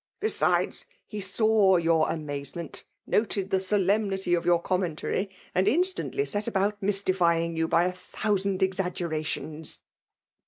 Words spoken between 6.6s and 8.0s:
m^* tifying you by a